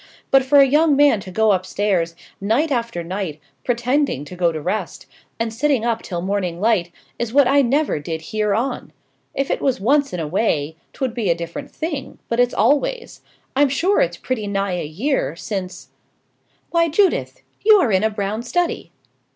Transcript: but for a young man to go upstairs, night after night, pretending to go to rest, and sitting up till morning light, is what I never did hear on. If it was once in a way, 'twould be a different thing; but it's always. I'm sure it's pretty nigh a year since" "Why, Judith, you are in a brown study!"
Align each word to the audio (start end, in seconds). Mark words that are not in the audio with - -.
but 0.31 0.41
for 0.43 0.57
a 0.59 0.65
young 0.65 0.95
man 0.95 1.19
to 1.19 1.29
go 1.29 1.51
upstairs, 1.51 2.15
night 2.41 2.71
after 2.71 3.03
night, 3.03 3.39
pretending 3.63 4.25
to 4.25 4.35
go 4.35 4.51
to 4.51 4.59
rest, 4.59 5.05
and 5.39 5.53
sitting 5.53 5.85
up 5.85 6.01
till 6.01 6.23
morning 6.23 6.59
light, 6.59 6.91
is 7.19 7.31
what 7.31 7.47
I 7.47 7.61
never 7.61 7.99
did 7.99 8.21
hear 8.33 8.55
on. 8.55 8.93
If 9.35 9.51
it 9.51 9.61
was 9.61 9.79
once 9.79 10.11
in 10.11 10.19
a 10.19 10.25
way, 10.27 10.75
'twould 10.91 11.13
be 11.13 11.29
a 11.29 11.35
different 11.35 11.69
thing; 11.69 12.17
but 12.29 12.39
it's 12.39 12.51
always. 12.55 13.21
I'm 13.55 13.69
sure 13.69 14.01
it's 14.01 14.17
pretty 14.17 14.47
nigh 14.47 14.79
a 14.79 14.85
year 14.87 15.35
since" 15.35 15.89
"Why, 16.71 16.89
Judith, 16.89 17.43
you 17.63 17.75
are 17.75 17.91
in 17.91 18.03
a 18.03 18.09
brown 18.09 18.41
study!" 18.41 18.91